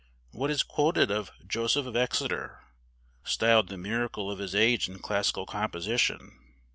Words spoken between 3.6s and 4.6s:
the miracle of his